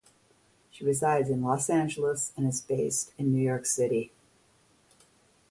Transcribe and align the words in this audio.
She 0.71 0.83
resides 0.83 1.29
in 1.29 1.43
Los 1.43 1.69
Angeles 1.69 2.33
and 2.35 2.47
is 2.47 2.59
based 2.59 3.13
in 3.19 3.31
New 3.31 3.39
York 3.43 3.67
City. 3.67 4.11